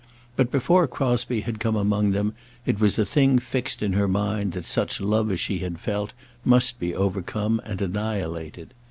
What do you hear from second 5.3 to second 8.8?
as she had felt must be overcome and annihilated.